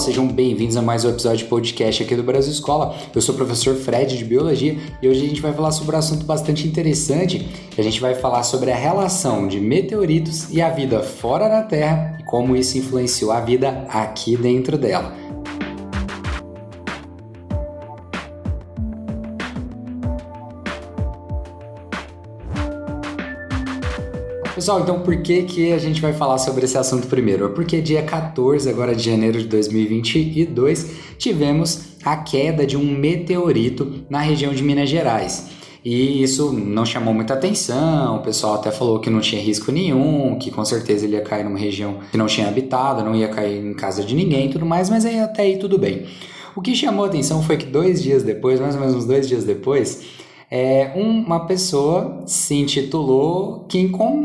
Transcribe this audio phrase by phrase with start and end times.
[0.00, 2.96] sejam bem-vindos a mais um episódio de podcast aqui do Brasil Escola.
[3.14, 5.98] Eu sou o professor Fred de Biologia e hoje a gente vai falar sobre um
[5.98, 7.46] assunto bastante interessante.
[7.76, 12.16] A gente vai falar sobre a relação de meteoritos e a vida fora da Terra
[12.18, 15.19] e como isso influenciou a vida aqui dentro dela.
[24.60, 27.46] Pessoal, então por que, que a gente vai falar sobre esse assunto primeiro?
[27.46, 34.04] É porque dia 14 agora de janeiro de 2022 tivemos a queda de um meteorito
[34.10, 35.46] na região de Minas Gerais.
[35.82, 40.38] E isso não chamou muita atenção, o pessoal até falou que não tinha risco nenhum,
[40.38, 43.64] que com certeza ele ia cair numa região que não tinha habitado, não ia cair
[43.64, 46.04] em casa de ninguém e tudo mais, mas aí até aí tudo bem.
[46.54, 50.02] O que chamou atenção foi que dois dias depois, mais ou menos dois dias depois,
[50.50, 53.78] é, uma pessoa se intitulou que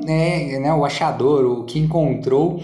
[0.08, 2.62] é, né, o achador, o que encontrou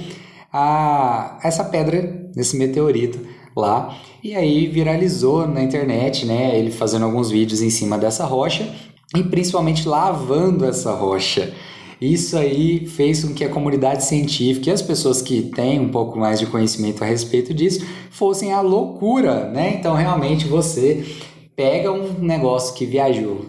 [0.52, 3.20] a, essa pedra, esse meteorito
[3.56, 8.68] lá, e aí viralizou na internet, né, ele fazendo alguns vídeos em cima dessa rocha
[9.16, 11.54] e principalmente lavando essa rocha.
[12.00, 16.18] Isso aí fez com que a comunidade científica e as pessoas que têm um pouco
[16.18, 19.76] mais de conhecimento a respeito disso fossem à loucura, né?
[19.78, 21.06] Então realmente você
[21.56, 23.46] pega um negócio que viajou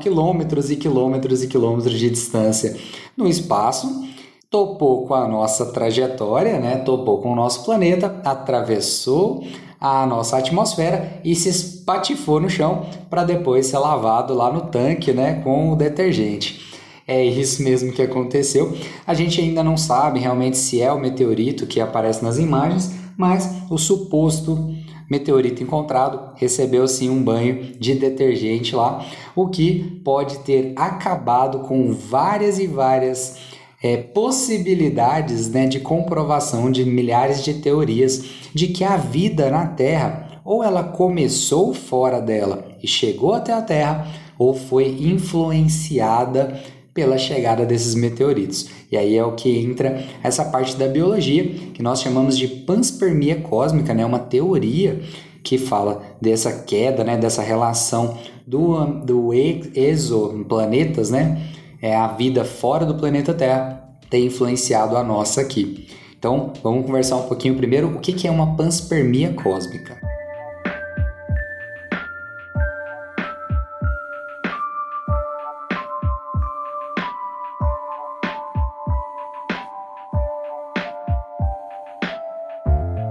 [0.00, 2.76] quilômetros e quilômetros e quilômetros de distância
[3.16, 4.08] no espaço,
[4.48, 6.76] topou com a nossa trajetória, né?
[6.78, 9.44] topou com o nosso planeta, atravessou
[9.80, 15.12] a nossa atmosfera e se espatifou no chão para depois ser lavado lá no tanque
[15.12, 15.40] né?
[15.42, 16.68] com o detergente.
[17.06, 18.76] É isso mesmo que aconteceu.
[19.04, 23.50] A gente ainda não sabe realmente se é o meteorito que aparece nas imagens, mas
[23.68, 24.72] o suposto
[25.10, 31.92] meteorito encontrado recebeu sim um banho de detergente lá, o que pode ter acabado com
[31.92, 33.36] várias e várias
[33.82, 40.30] é, possibilidades né, de comprovação de milhares de teorias de que a vida na Terra
[40.44, 46.60] ou ela começou fora dela e chegou até a Terra, ou foi influenciada
[46.92, 48.68] pela chegada desses meteoritos.
[48.90, 53.36] E aí é o que entra essa parte da biologia que nós chamamos de panspermia
[53.36, 54.04] cósmica, né?
[54.04, 55.00] Uma teoria
[55.42, 57.16] que fala dessa queda, né?
[57.16, 61.40] Dessa relação do, do exoplanetas, né?
[61.80, 65.86] É a vida fora do planeta Terra ter influenciado a nossa aqui.
[66.18, 70.09] Então, vamos conversar um pouquinho primeiro o que é uma panspermia cósmica.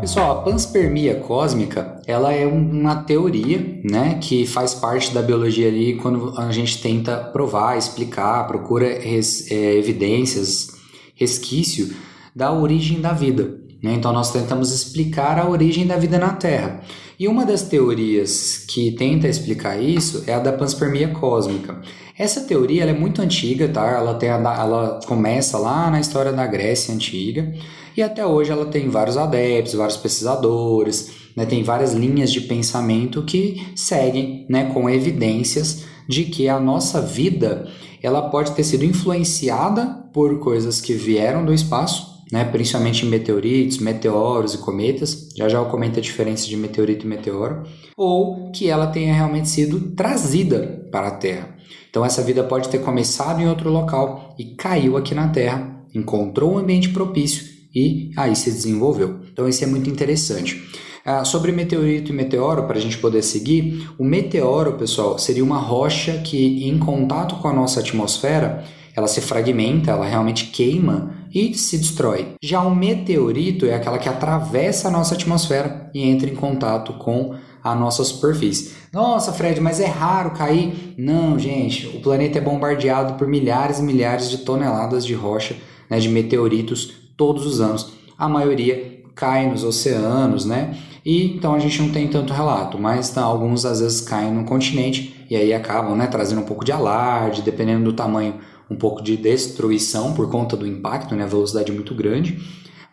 [0.09, 5.97] Pessoal, a panspermia cósmica, ela é uma teoria, né, que faz parte da biologia ali
[5.97, 10.69] quando a gente tenta provar, explicar, procura res, é, evidências,
[11.13, 11.93] resquício
[12.35, 13.59] da origem da vida.
[13.83, 13.93] Né?
[13.93, 16.81] Então nós tentamos explicar a origem da vida na Terra.
[17.19, 21.81] E uma das teorias que tenta explicar isso é a da panspermia cósmica.
[22.17, 23.87] Essa teoria é muito antiga, tá?
[23.87, 27.53] Ela, tem a, ela começa lá na história da Grécia Antiga
[27.95, 31.45] e até hoje ela tem vários adeptos, vários pesquisadores, né?
[31.45, 37.67] tem várias linhas de pensamento que seguem né, com evidências de que a nossa vida
[38.01, 44.53] ela pode ter sido influenciada por coisas que vieram do espaço, né, principalmente meteoritos, meteoros
[44.53, 45.29] e cometas.
[45.35, 47.63] Já já eu comento a diferença de meteorito e meteoro,
[47.95, 51.55] ou que ela tenha realmente sido trazida para a Terra.
[51.89, 56.53] Então essa vida pode ter começado em outro local e caiu aqui na Terra, encontrou
[56.53, 59.19] um ambiente propício e aí se desenvolveu.
[59.31, 60.61] Então isso é muito interessante.
[61.05, 65.57] Ah, sobre meteorito e meteoro, para a gente poder seguir, o meteoro, pessoal, seria uma
[65.57, 68.63] rocha que, em contato com a nossa atmosfera,
[68.95, 72.35] ela se fragmenta, ela realmente queima e se destrói.
[72.43, 77.33] Já o meteorito é aquela que atravessa a nossa atmosfera e entra em contato com
[77.63, 78.73] a nossa superfície.
[78.91, 80.93] Nossa, Fred, mas é raro cair?
[80.97, 85.55] Não, gente, o planeta é bombardeado por milhares e milhares de toneladas de rocha,
[85.89, 87.91] né, de meteoritos todos os anos.
[88.17, 90.77] A maioria cai nos oceanos, né?
[91.05, 94.45] E então a gente não tem tanto relato, mas tá, alguns às vezes caem no
[94.45, 98.35] continente e aí acabam, né, trazendo um pouco de alarde, dependendo do tamanho,
[98.69, 102.39] um pouco de destruição por conta do impacto, né, velocidade é muito grande.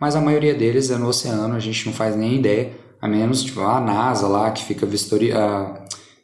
[0.01, 3.43] Mas a maioria deles é no oceano, a gente não faz nem ideia a menos
[3.43, 5.75] tipo, a NASA lá que fica vistori, uh,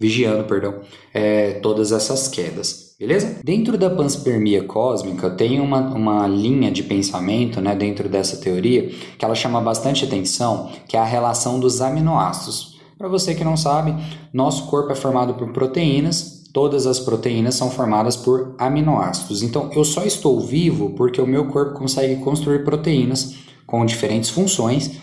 [0.01, 0.81] vigiando perdão,
[1.15, 2.92] é, todas essas quedas.
[3.03, 3.41] Beleza?
[3.43, 9.25] Dentro da panspermia cósmica tem uma, uma linha de pensamento né, dentro dessa teoria que
[9.25, 12.79] ela chama bastante atenção, que é a relação dos aminoácidos.
[12.97, 13.93] Para você que não sabe,
[14.33, 19.43] nosso corpo é formado por proteínas, todas as proteínas são formadas por aminoácidos.
[19.43, 23.35] Então eu só estou vivo porque o meu corpo consegue construir proteínas
[23.67, 25.01] com diferentes funções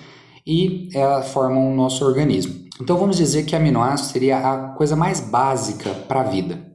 [0.47, 2.55] e ela formam o nosso organismo.
[2.79, 6.68] Então vamos dizer que aminoácido seria a coisa mais básica para a vida.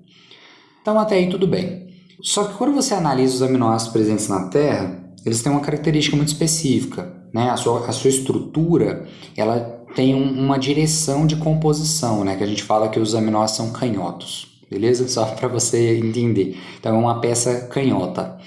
[0.84, 1.86] Então até aí tudo bem.
[2.20, 6.28] Só que quando você analisa os aminoácidos presentes na Terra, eles têm uma característica muito
[6.28, 7.48] específica, né?
[7.48, 9.60] A sua, a sua estrutura, ela
[9.94, 12.36] tem um, uma direção de composição, né?
[12.36, 15.08] Que a gente fala que os aminoácidos são canhotos, beleza?
[15.08, 16.58] Só para você entender.
[16.78, 18.38] Então é uma peça canhota.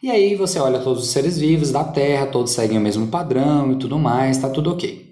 [0.00, 3.72] E aí você olha todos os seres vivos da Terra, todos seguem o mesmo padrão
[3.72, 5.10] e tudo mais, tá tudo ok.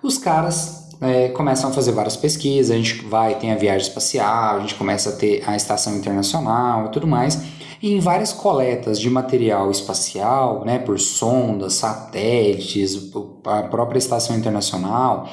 [0.00, 4.56] Os caras é, começam a fazer várias pesquisas, a gente vai, tem a viagem espacial,
[4.56, 7.40] a gente começa a ter a estação internacional e tudo mais.
[7.82, 13.10] E em várias coletas de material espacial, né, por sondas, satélites,
[13.46, 15.28] a própria estação internacional,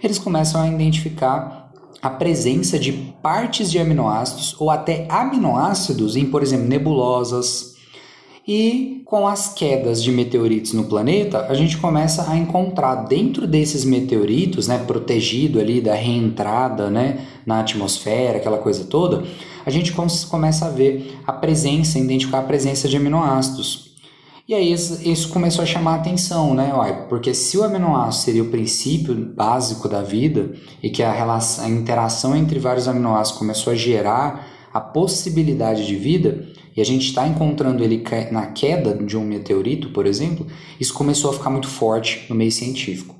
[0.00, 6.42] eles começam a identificar a presença de partes de aminoácidos ou até aminoácidos em, por
[6.42, 7.74] exemplo, nebulosas,
[8.48, 13.84] e com as quedas de meteoritos no planeta, a gente começa a encontrar dentro desses
[13.84, 19.22] meteoritos, né, protegido ali da reentrada, né, na atmosfera, aquela coisa toda,
[19.66, 23.88] a gente começa a ver a presença, identificar a presença de aminoácidos.
[24.48, 26.72] E aí isso começou a chamar a atenção, né?
[27.10, 30.52] Porque se o aminoácido seria o princípio básico da vida
[30.82, 35.96] e que a, relação, a interação entre vários aminoácidos começou a gerar a possibilidade de
[35.96, 36.46] vida,
[36.78, 40.46] e a gente está encontrando ele na queda de um meteorito, por exemplo,
[40.78, 43.16] isso começou a ficar muito forte no meio científico.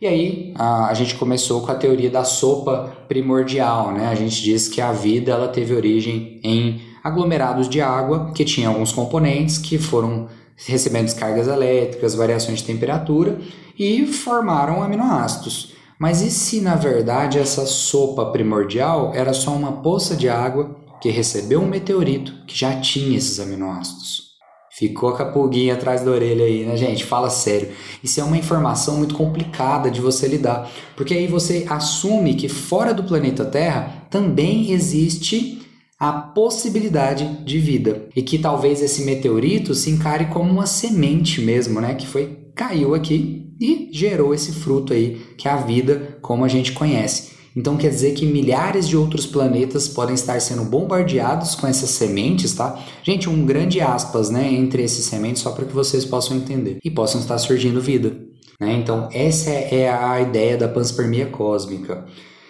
[0.00, 4.08] E aí a, a, gente começou com a teoria da sopa primordial, né?
[4.08, 8.72] A gente diz que a vida ela teve origem em aglomerados de água que tinham
[8.72, 13.38] alguns componentes que foram recebendo descargas elétricas, variações de temperatura
[13.78, 15.72] e formaram aminoácidos.
[16.00, 21.10] Mas e se na verdade essa sopa primordial era só uma poça de água que
[21.10, 24.28] recebeu um meteorito que já tinha esses aminoácidos.
[24.70, 27.04] Ficou com a pulguinha atrás da orelha aí, né, gente?
[27.04, 27.70] Fala sério.
[28.02, 32.94] Isso é uma informação muito complicada de você lidar, porque aí você assume que fora
[32.94, 35.58] do planeta Terra também existe
[35.98, 41.80] a possibilidade de vida e que talvez esse meteorito se encare como uma semente mesmo,
[41.80, 46.44] né, que foi caiu aqui e gerou esse fruto aí que é a vida como
[46.44, 47.37] a gente conhece.
[47.58, 52.54] Então quer dizer que milhares de outros planetas podem estar sendo bombardeados com essas sementes,
[52.54, 52.78] tá?
[53.02, 56.88] Gente, um grande aspas, né, entre esses sementes só para que vocês possam entender e
[56.88, 58.16] possam estar surgindo vida,
[58.60, 58.74] né?
[58.74, 62.06] Então essa é a ideia da panspermia cósmica.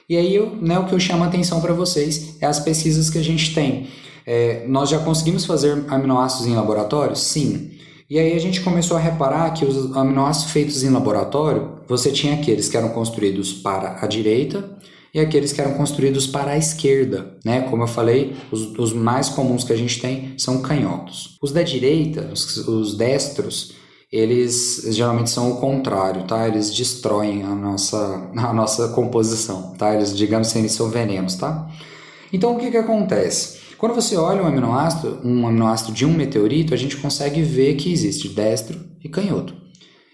[0.07, 3.09] E aí, eu, né, o que eu chamo a atenção para vocês é as pesquisas
[3.09, 3.89] que a gente tem.
[4.27, 7.17] É, nós já conseguimos fazer aminoácidos em laboratório?
[7.17, 7.71] Sim.
[8.11, 12.35] E aí a gente começou a reparar que os aminoácidos feitos em laboratório, você tinha
[12.35, 14.77] aqueles que eram construídos para a direita
[15.13, 17.63] e aqueles que eram construídos para a esquerda, né?
[17.63, 21.37] Como eu falei, os, os mais comuns que a gente tem são canhotos.
[21.43, 23.75] Os da direita, os, os destros,
[24.13, 26.47] eles geralmente são o contrário, tá?
[26.47, 29.95] Eles destroem a nossa, a nossa composição, tá?
[29.95, 31.69] Eles, digamos assim, eles são venenos, tá?
[32.33, 33.59] Então, o que que acontece?
[33.79, 37.93] Quando você olha um aminoácido, um aminoácido de um meteorito, a gente consegue ver que
[37.93, 39.55] existe destro e canhoto.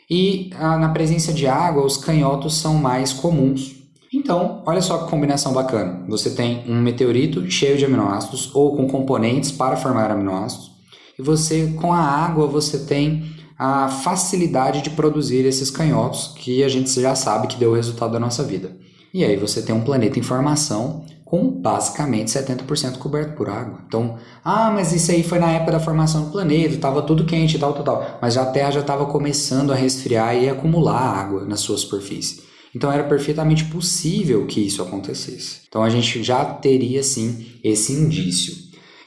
[0.09, 3.84] E ah, na presença de água, os canhotos são mais comuns,
[4.17, 6.05] então, olha só que combinação bacana.
[6.09, 10.71] Você tem um meteorito cheio de aminoácidos ou com componentes para formar aminoácidos,
[11.19, 13.25] e você com a água você tem
[13.59, 18.13] a facilidade de produzir esses canhotos que a gente já sabe que deu o resultado
[18.13, 18.77] da nossa vida.
[19.13, 23.81] E aí você tem um planeta em formação com basicamente 70% coberto por água.
[23.87, 27.57] Então, ah, mas isso aí foi na época da formação do planeta, estava tudo quente
[27.57, 28.19] e tal, tal, tal.
[28.21, 32.43] Mas a Terra já estava começando a resfriar e acumular água na sua superfície.
[32.75, 35.61] Então era perfeitamente possível que isso acontecesse.
[35.69, 38.65] Então a gente já teria sim esse indício.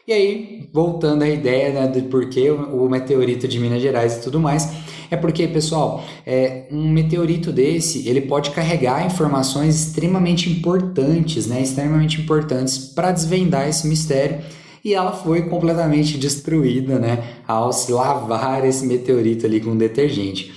[0.08, 4.22] E aí, voltando à ideia né, de por que o meteorito de Minas Gerais e
[4.22, 4.72] tudo mais,
[5.12, 12.22] é porque, pessoal, é, um meteorito desse ele pode carregar informações extremamente importantes, né, extremamente
[12.22, 14.40] importantes para desvendar esse mistério.
[14.82, 20.54] E ela foi completamente destruída, né, ao se lavar esse meteorito ali com detergente.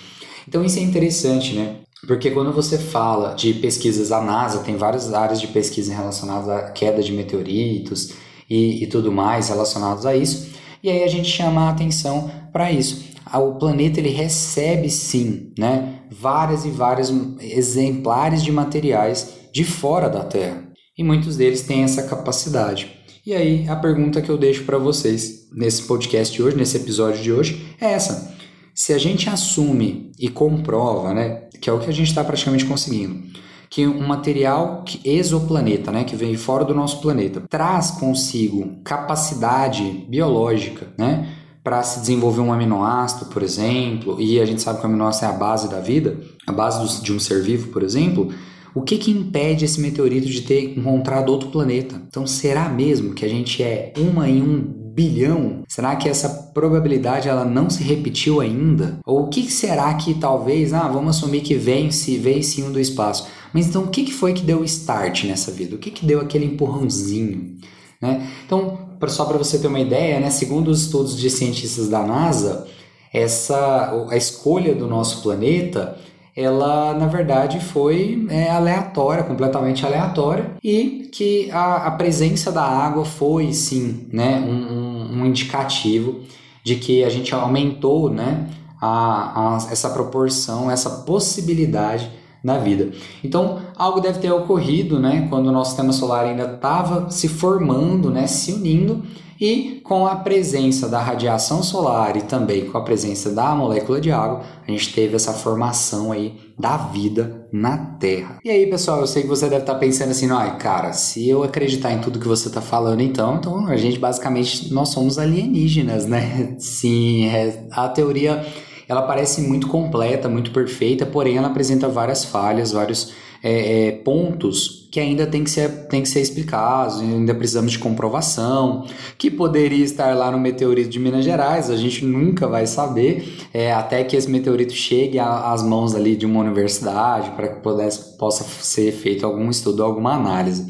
[0.46, 1.76] Então isso é interessante, né?
[2.06, 6.70] Porque quando você fala de pesquisas, a NASA tem várias áreas de pesquisa relacionadas à
[6.70, 8.12] queda de meteoritos
[8.48, 10.48] e, e tudo mais relacionados a isso.
[10.82, 13.10] E aí a gente chama a atenção para isso.
[13.32, 20.24] O planeta ele recebe sim, né, várias e vários exemplares de materiais de fora da
[20.24, 20.64] Terra.
[20.96, 22.90] E muitos deles têm essa capacidade.
[23.24, 27.22] E aí a pergunta que eu deixo para vocês nesse podcast de hoje, nesse episódio
[27.22, 28.34] de hoje, é essa:
[28.74, 32.64] se a gente assume e comprova, né, que é o que a gente está praticamente
[32.64, 33.20] conseguindo,
[33.68, 40.06] que um material que exoplaneta, né, que vem fora do nosso planeta, traz consigo capacidade
[40.08, 41.28] biológica, né,
[41.62, 45.28] para se desenvolver um aminoácido, por exemplo, e a gente sabe que o aminoácido é
[45.28, 48.32] a base da vida, a base de um ser vivo, por exemplo,
[48.74, 52.00] o que, que impede esse meteorito de ter encontrado outro planeta?
[52.08, 55.62] Então, será mesmo que a gente é uma em um bilhão?
[55.66, 58.98] Será que essa probabilidade ela não se repetiu ainda?
[59.06, 63.26] Ou o que será que talvez, ah, vamos assumir que vence, vence um do espaço.
[63.54, 65.74] Mas então o que, foi que deu start nessa vida?
[65.74, 67.56] O que, que deu aquele empurrãozinho?
[68.00, 68.28] Né?
[68.44, 68.78] Então,
[69.08, 72.66] só para você ter uma ideia, né, segundo os estudos de cientistas da NASA,
[73.12, 75.98] essa a escolha do nosso planeta
[76.36, 83.04] ela na verdade foi é, aleatória, completamente aleatória, e que a, a, presença da água
[83.04, 84.89] foi sim né, um, um,
[85.26, 86.20] indicativo
[86.62, 88.48] de que a gente aumentou né,
[88.80, 92.10] a, a, essa proporção, essa possibilidade
[92.42, 92.90] na vida.
[93.22, 98.10] Então, algo deve ter ocorrido, né, quando o nosso sistema solar ainda estava se formando,
[98.10, 99.02] né, se unindo,
[99.40, 104.12] e com a presença da radiação solar e também com a presença da molécula de
[104.12, 108.38] água, a gente teve essa formação aí da vida na Terra.
[108.44, 111.42] E aí, pessoal, eu sei que você deve estar pensando assim, ai, cara, se eu
[111.42, 116.06] acreditar em tudo que você está falando, então, então a gente basicamente nós somos alienígenas,
[116.06, 116.56] né?
[116.60, 118.44] Sim, é, a teoria
[118.86, 124.79] ela parece muito completa, muito perfeita, porém ela apresenta várias falhas, vários é, é, pontos
[124.90, 129.84] que ainda tem que, ser, tem que ser explicados, ainda precisamos de comprovação, que poderia
[129.84, 134.16] estar lá no meteorito de Minas Gerais, a gente nunca vai saber, é, até que
[134.16, 139.24] esse meteorito chegue às mãos ali de uma universidade, para que pudesse, possa ser feito
[139.24, 140.66] algum estudo, alguma análise.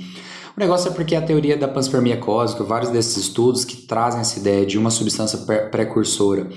[0.54, 4.38] O negócio é porque a teoria da panspermia cósmica, vários desses estudos que trazem essa
[4.38, 5.38] ideia de uma substância
[5.70, 6.48] precursora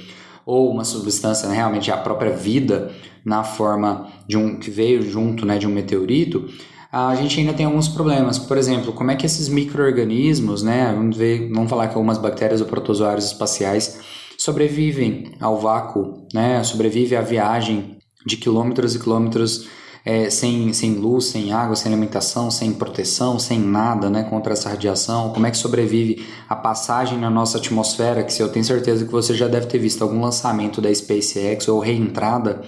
[0.45, 2.91] ou uma substância né, realmente a própria vida
[3.23, 6.49] na forma de um que veio junto né, de um meteorito,
[6.93, 8.37] a gente ainda tem alguns problemas.
[8.37, 12.61] Por exemplo, como é que esses micro-organismos, né, vamos, ver, vamos falar que algumas bactérias
[12.61, 13.99] ou protozoários espaciais
[14.37, 19.67] sobrevivem ao vácuo, né, sobrevive à viagem de quilômetros e quilômetros
[20.05, 24.69] é, sem, sem luz, sem água, sem alimentação, sem proteção, sem nada né, contra essa
[24.69, 25.33] radiação?
[25.33, 28.23] Como é que sobrevive a passagem na nossa atmosfera?
[28.23, 31.79] Que eu tenho certeza que você já deve ter visto algum lançamento da SpaceX ou
[31.79, 32.61] reentrada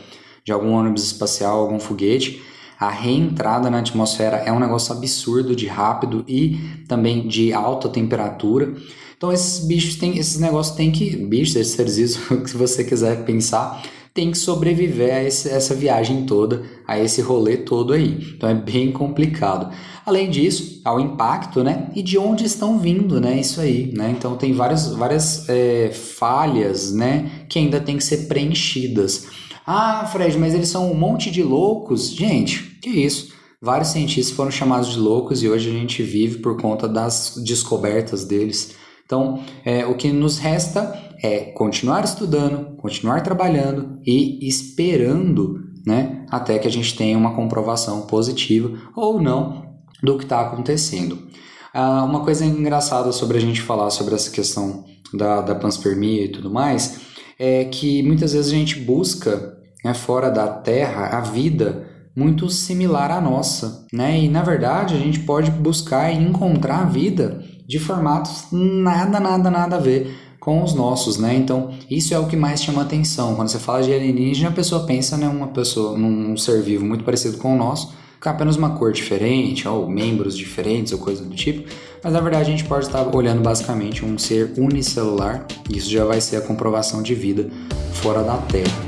[0.44, 2.42] de algum ônibus espacial, algum foguete.
[2.80, 8.74] A reentrada na atmosfera é um negócio absurdo de rápido e também de alta temperatura.
[9.18, 13.24] Então esses bichos têm, esses negócios têm que, bichos, esses seres o que você quiser
[13.26, 13.82] pensar,
[14.16, 18.34] tem que sobreviver a esse, essa viagem toda, a esse rolê todo aí.
[18.36, 19.76] Então é bem complicado.
[20.06, 21.92] Além disso, ao impacto, né?
[21.94, 23.38] E de onde estão vindo, né?
[23.38, 24.16] Isso aí, né?
[24.18, 27.46] Então tem várias, várias é, falhas, né?
[27.50, 29.28] Que ainda tem que ser preenchidas.
[29.66, 32.12] Ah, Fred, mas eles são um monte de loucos.
[32.12, 33.34] Gente, que isso?
[33.60, 38.24] Vários cientistas foram chamados de loucos e hoje a gente vive por conta das descobertas
[38.24, 38.76] deles.
[39.06, 40.94] Então, é, o que nos resta
[41.24, 48.02] é continuar estudando, continuar trabalhando e esperando né, até que a gente tenha uma comprovação
[48.04, 49.66] positiva ou não
[50.04, 51.28] do que está acontecendo.
[51.74, 56.30] Ah, uma coisa engraçada sobre a gente falar sobre essa questão da, da panspermia e
[56.32, 61.88] tudo mais é que muitas vezes a gente busca né, fora da Terra a vida
[62.16, 64.18] muito similar à nossa, né?
[64.20, 69.52] E na verdade a gente pode buscar e encontrar a vida de formatos nada, nada,
[69.52, 71.36] nada a ver com os nossos, né?
[71.36, 73.36] Então, isso é o que mais chama atenção.
[73.36, 77.04] Quando você fala de alienígena, a pessoa pensa né, uma pessoa num ser vivo muito
[77.04, 81.36] parecido com o nosso, com apenas uma cor diferente, ou membros diferentes, ou coisa do
[81.36, 81.68] tipo.
[82.06, 86.06] Mas na verdade a gente pode estar olhando basicamente um ser unicelular, e isso já
[86.06, 87.50] vai ser a comprovação de vida
[87.94, 88.86] fora da Terra.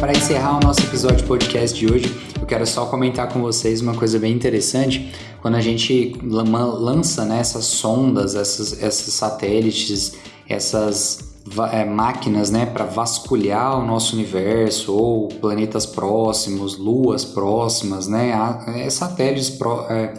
[0.00, 3.94] para encerrar o nosso episódio podcast de hoje, eu quero só comentar com vocês uma
[3.94, 5.14] coisa bem interessante.
[5.40, 10.14] Quando a gente lança né, essas sondas, essas, esses satélites,
[10.46, 11.33] essas
[11.72, 18.32] é, máquinas né, para vasculhar o nosso universo, ou planetas próximos, luas próximas, né,
[18.68, 20.14] é, satélites, pró, é,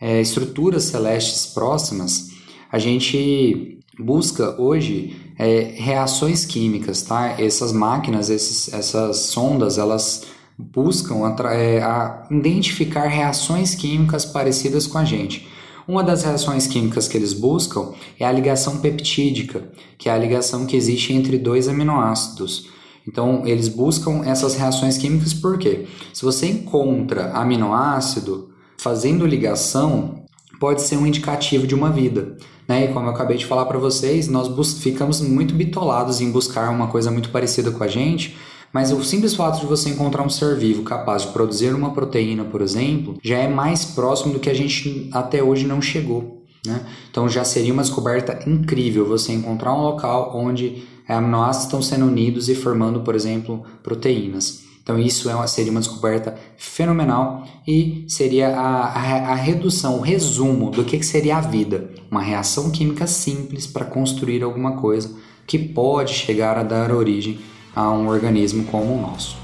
[0.00, 2.30] é, estruturas celestes próximas,
[2.72, 7.40] a gente busca hoje é, reações químicas, tá?
[7.40, 10.26] Essas máquinas, esses, essas sondas, elas
[10.58, 11.16] buscam
[11.50, 15.48] é, a identificar reações químicas parecidas com a gente.
[15.90, 20.64] Uma das reações químicas que eles buscam é a ligação peptídica, que é a ligação
[20.64, 22.68] que existe entre dois aminoácidos.
[23.08, 30.22] Então, eles buscam essas reações químicas porque se você encontra aminoácido fazendo ligação,
[30.60, 32.36] pode ser um indicativo de uma vida.
[32.68, 32.84] Né?
[32.84, 36.86] E como eu acabei de falar para vocês, nós ficamos muito bitolados em buscar uma
[36.86, 38.36] coisa muito parecida com a gente,
[38.72, 42.44] Mas o simples fato de você encontrar um ser vivo capaz de produzir uma proteína,
[42.44, 46.44] por exemplo, já é mais próximo do que a gente até hoje não chegou.
[46.64, 46.80] Né?
[47.10, 52.48] Então já seria uma descoberta incrível você encontrar um local onde aminoácidos estão sendo unidos
[52.48, 54.62] e formando, por exemplo, proteínas.
[54.82, 60.00] Então isso é uma, seria uma descoberta fenomenal e seria a, a, a redução, o
[60.00, 61.90] resumo do que, que seria a vida.
[62.10, 65.14] Uma reação química simples para construir alguma coisa
[65.46, 67.40] que pode chegar a dar origem
[67.74, 69.39] a um organismo como o nosso.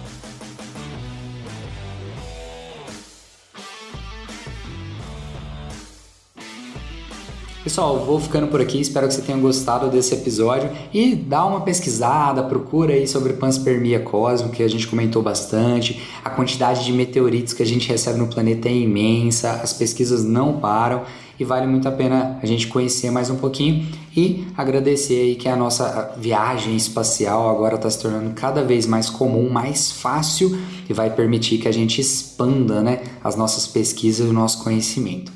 [7.76, 11.60] Pessoal, vou ficando por aqui, espero que você tenha gostado desse episódio e dá uma
[11.60, 16.00] pesquisada, procura aí sobre panspermia cósmica, que a gente comentou bastante.
[16.24, 20.58] A quantidade de meteoritos que a gente recebe no planeta é imensa, as pesquisas não
[20.58, 21.02] param
[21.38, 25.46] e vale muito a pena a gente conhecer mais um pouquinho e agradecer aí que
[25.46, 30.94] a nossa viagem espacial agora está se tornando cada vez mais comum, mais fácil e
[30.94, 35.35] vai permitir que a gente expanda né, as nossas pesquisas e o nosso conhecimento.